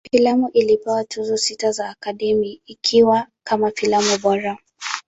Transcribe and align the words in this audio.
Filamu 0.11 0.49
ilipewa 0.53 1.03
Tuzo 1.03 1.37
sita 1.37 1.71
za 1.71 1.89
Academy, 1.89 2.61
ikiwa 2.65 3.27
kama 3.43 3.71
filamu 3.71 4.17
bora. 4.17 4.57